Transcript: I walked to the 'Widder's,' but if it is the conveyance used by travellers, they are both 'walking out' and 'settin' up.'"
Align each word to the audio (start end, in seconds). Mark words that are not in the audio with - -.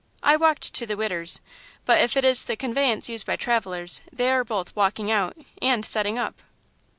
I 0.23 0.35
walked 0.35 0.73
to 0.73 0.87
the 0.87 0.97
'Widder's,' 0.97 1.41
but 1.85 2.01
if 2.01 2.17
it 2.17 2.25
is 2.25 2.45
the 2.45 2.55
conveyance 2.55 3.07
used 3.07 3.27
by 3.27 3.35
travellers, 3.35 4.01
they 4.11 4.31
are 4.31 4.43
both 4.43 4.75
'walking 4.75 5.11
out' 5.11 5.37
and 5.61 5.85
'settin' 5.85 6.17
up.'" 6.17 6.41